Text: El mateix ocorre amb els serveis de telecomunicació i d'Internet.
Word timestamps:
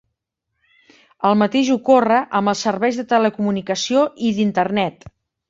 El 1.29 1.37
mateix 1.41 1.69
ocorre 1.75 2.17
amb 2.39 2.53
els 2.55 2.65
serveis 2.69 2.99
de 3.01 3.07
telecomunicació 3.13 4.09
i 4.31 4.35
d'Internet. 4.41 5.09